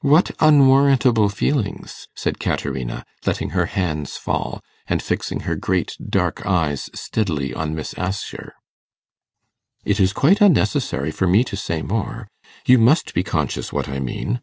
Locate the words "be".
13.12-13.22